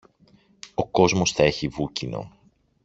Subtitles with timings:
[0.75, 2.31] Ο κόσμος τα έχει βούκινο.